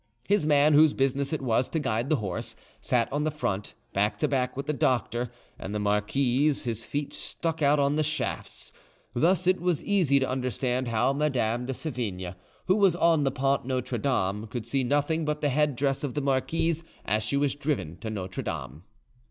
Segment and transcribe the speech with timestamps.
[0.27, 4.17] His man, whose business it was to guide the horse, sat on the front, back
[4.17, 8.73] to back with the doctor and the marquise, his feet stuck out on the shafts.
[9.13, 12.33] Thus it is easy to understand how Madame de Sevigne,
[12.65, 16.21] who was on the Pont Notre Dame, could see nothing but the headdress of the
[16.21, 18.81] marquise as she was driven to Notre Dame.